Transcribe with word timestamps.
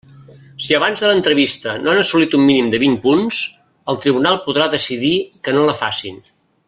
Si 0.67 0.75
abans 0.77 1.01
de 1.03 1.09
l'entrevista 1.09 1.75
no 1.81 1.91
han 1.91 2.01
assolit 2.03 2.33
un 2.39 2.43
mínim 2.47 2.71
de 2.71 2.79
vint 2.85 2.97
punts, 3.05 3.43
el 3.95 4.01
tribunal 4.07 4.41
podrà 4.49 4.69
decidir 4.77 5.13
que 5.47 5.55
no 5.59 5.69
la 5.69 5.77
facin. 5.85 6.19